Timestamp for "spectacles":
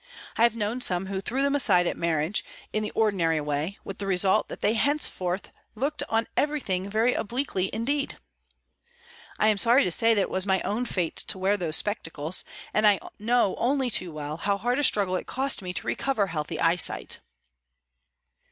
11.75-12.43